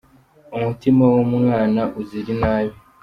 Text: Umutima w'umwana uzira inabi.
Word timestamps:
Umutima 0.55 1.03
w'umwana 1.13 1.81
uzira 1.99 2.29
inabi. 2.35 2.75